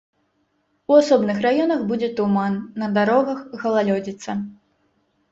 [0.91, 2.53] У асобных раёнах будзе туман,
[2.83, 4.31] на дарогах галалёдзіца.